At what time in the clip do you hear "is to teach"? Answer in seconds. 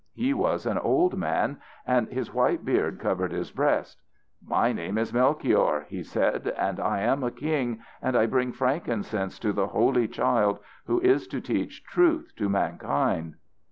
11.01-11.83